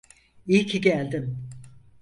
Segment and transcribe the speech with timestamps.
[0.47, 1.37] İyi ki geldin.